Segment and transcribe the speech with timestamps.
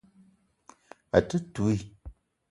[1.19, 1.83] A te touii.